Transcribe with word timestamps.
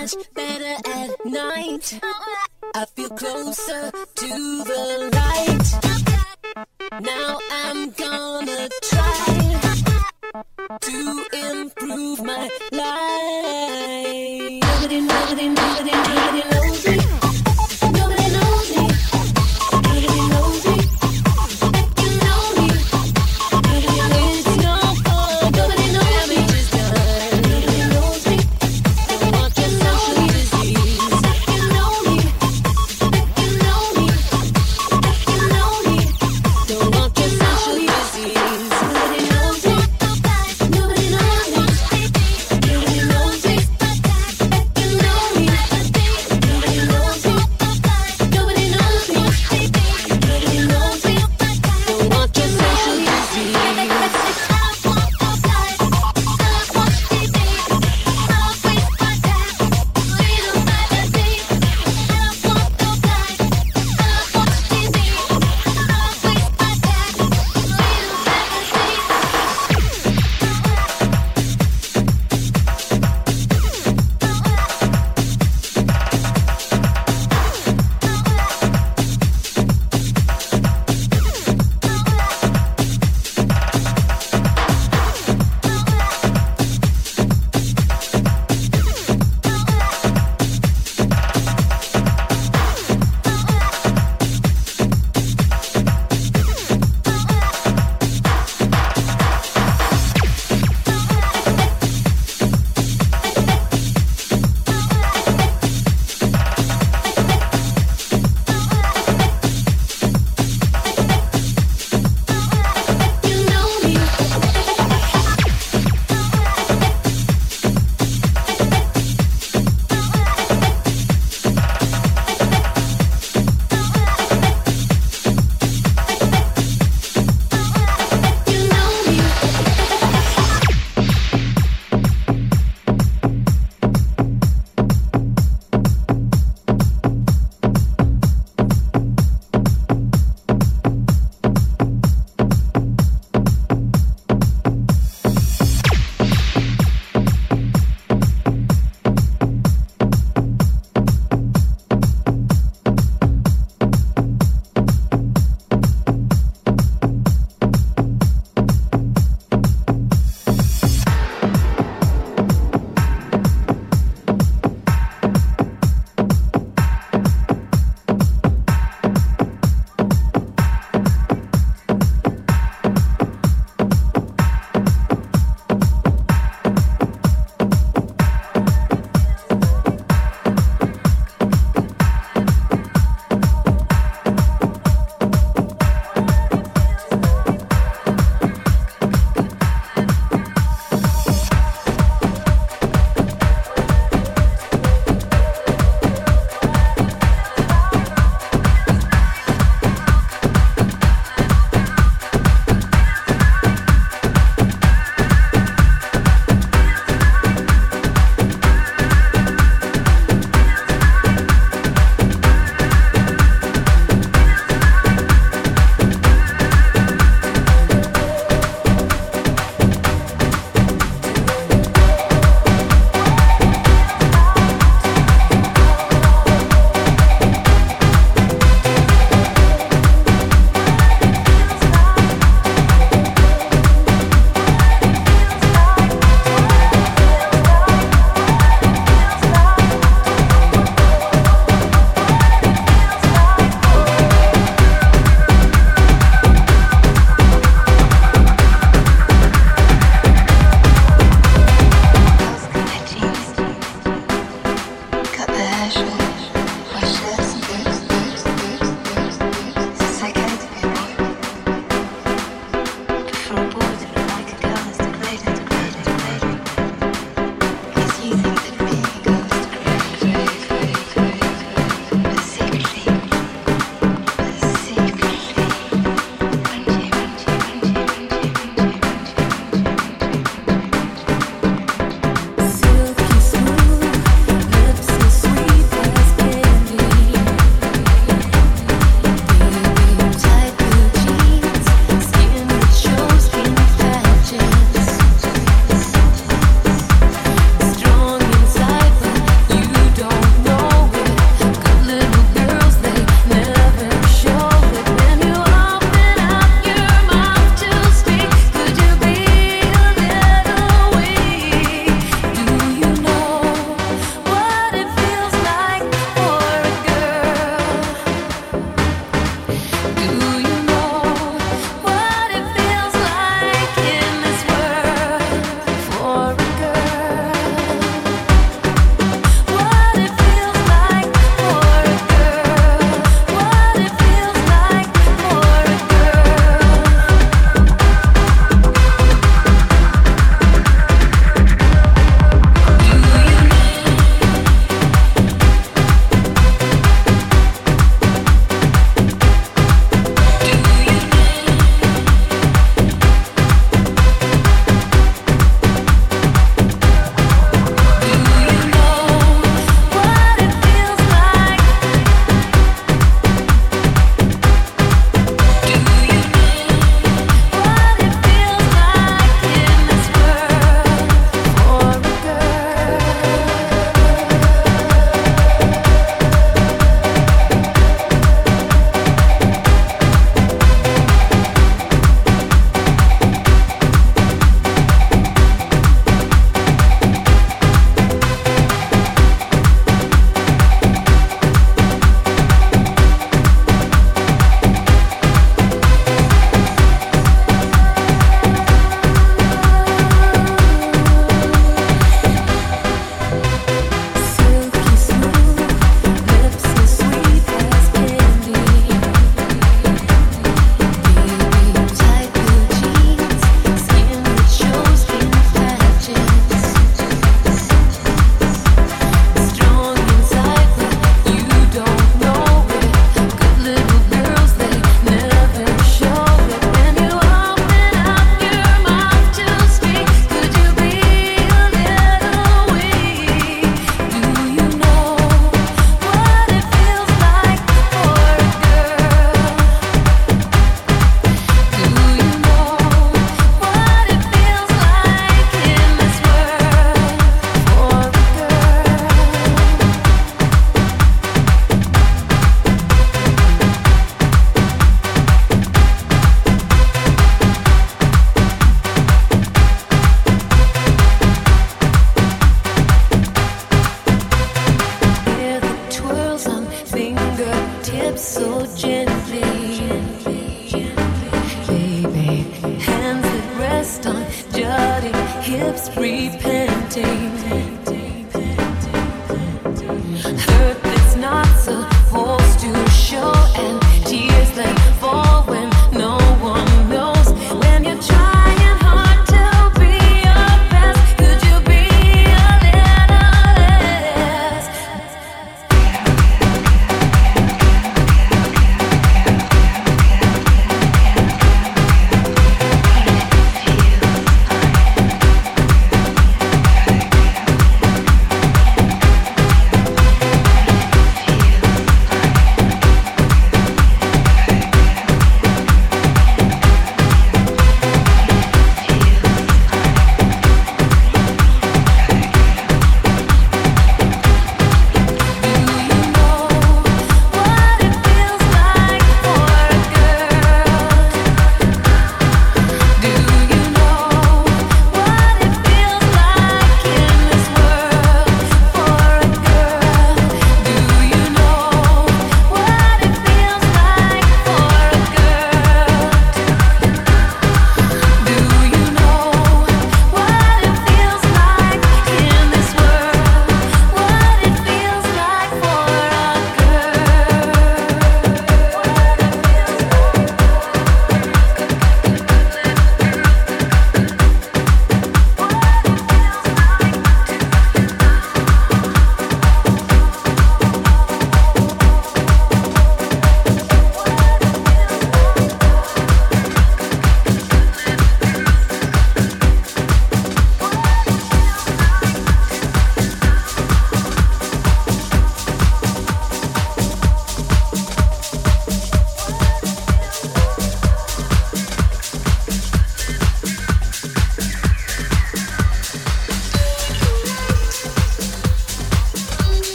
much 0.00 0.14
better 0.34 0.74
at 0.98 1.10
night. 1.26 2.00
I 2.74 2.84
feel 2.94 3.10
closer 3.10 3.90
to 3.90 4.28
the 4.70 4.82
light. 5.18 5.68
Now 7.02 7.38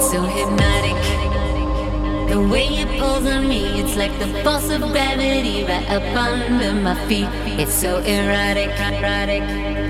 it's 0.00 0.12
so 0.12 0.22
hypnotic. 0.22 0.96
The 2.30 2.40
way 2.40 2.68
it 2.68 2.88
pulls 2.98 3.26
on 3.26 3.46
me, 3.46 3.80
it's 3.80 3.96
like 3.96 4.18
the 4.18 4.28
force 4.42 4.70
of 4.70 4.80
gravity 4.92 5.64
right 5.64 5.90
up 5.90 6.02
under 6.16 6.72
my 6.72 6.94
feet. 7.06 7.28
It's 7.60 7.74
so 7.74 7.98
erotic, 7.98 8.70
erotic. 8.80 9.42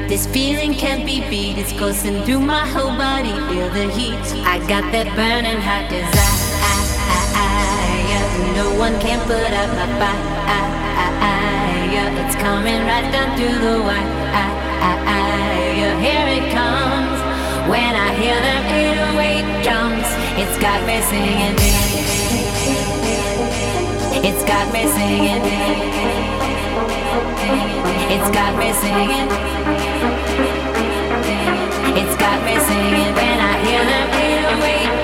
This 0.09 0.27
feeling 0.27 0.74
can't 0.74 1.07
be 1.07 1.20
beat, 1.31 1.59
it's 1.59 1.73
coursing 1.78 2.24
through 2.24 2.41
my 2.41 2.66
whole 2.66 2.97
body. 2.97 3.31
Feel 3.49 3.70
the 3.70 3.89
heat. 3.97 4.24
I 4.45 4.59
got 4.66 4.91
that 4.91 5.07
burning 5.15 5.62
hot 5.62 5.87
desire. 5.89 6.49
No 8.59 8.66
one 8.78 8.99
can 8.99 9.20
put 9.28 9.53
out 9.61 9.70
my 9.78 9.87
fire. 10.01 10.41
It's 12.23 12.35
coming 12.37 12.82
right 12.91 13.07
down 13.12 13.37
through 13.39 13.59
the 13.65 13.81
wire. 13.82 14.19
Here 16.01 16.28
it 16.39 16.53
comes. 16.53 17.10
When 17.71 17.95
I 17.95 18.13
hear 18.15 18.35
them 18.35 18.63
808 18.67 19.63
drums, 19.63 20.09
it's 20.43 20.59
got 20.59 20.85
me 20.89 21.01
singing. 21.07 21.55
It's 24.27 24.43
got 24.43 24.73
me 24.73 24.83
singing. 24.91 25.43
It's 28.11 28.31
got 28.35 28.59
me 28.59 28.73
singing. 28.73 29.31
It's 31.95 32.17
got 32.19 32.39
me 32.45 32.59
singing. 32.59 33.15
When 33.15 33.39
I 33.39 33.53
hear 33.65 33.85
them 33.85 34.09
808 34.19 35.00